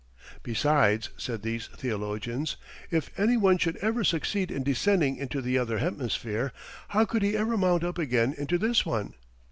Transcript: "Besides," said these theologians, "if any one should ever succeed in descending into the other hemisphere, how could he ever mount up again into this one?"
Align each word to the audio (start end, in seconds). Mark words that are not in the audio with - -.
"Besides," 0.41 1.11
said 1.15 1.43
these 1.43 1.67
theologians, 1.77 2.57
"if 2.89 3.11
any 3.19 3.37
one 3.37 3.59
should 3.59 3.77
ever 3.83 4.03
succeed 4.03 4.49
in 4.49 4.63
descending 4.63 5.15
into 5.15 5.41
the 5.43 5.59
other 5.59 5.77
hemisphere, 5.77 6.51
how 6.87 7.05
could 7.05 7.21
he 7.21 7.37
ever 7.37 7.55
mount 7.55 7.83
up 7.83 7.99
again 7.99 8.33
into 8.35 8.57
this 8.57 8.83
one?" 8.83 9.13